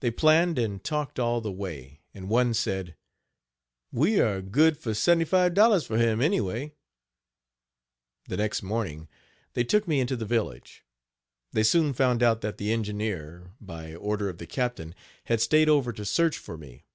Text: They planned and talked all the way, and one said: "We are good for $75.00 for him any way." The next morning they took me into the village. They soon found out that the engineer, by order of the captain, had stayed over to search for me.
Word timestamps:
They 0.00 0.10
planned 0.10 0.58
and 0.58 0.82
talked 0.82 1.18
all 1.18 1.42
the 1.42 1.52
way, 1.52 2.00
and 2.14 2.30
one 2.30 2.54
said: 2.54 2.96
"We 3.92 4.18
are 4.18 4.40
good 4.40 4.78
for 4.78 4.92
$75.00 4.92 5.86
for 5.86 5.98
him 5.98 6.22
any 6.22 6.40
way." 6.40 6.72
The 8.28 8.38
next 8.38 8.62
morning 8.62 9.08
they 9.52 9.64
took 9.64 9.86
me 9.86 10.00
into 10.00 10.16
the 10.16 10.24
village. 10.24 10.86
They 11.52 11.64
soon 11.64 11.92
found 11.92 12.22
out 12.22 12.40
that 12.40 12.56
the 12.56 12.72
engineer, 12.72 13.50
by 13.60 13.94
order 13.94 14.30
of 14.30 14.38
the 14.38 14.46
captain, 14.46 14.94
had 15.26 15.42
stayed 15.42 15.68
over 15.68 15.92
to 15.92 16.04
search 16.06 16.38
for 16.38 16.56
me. 16.56 16.86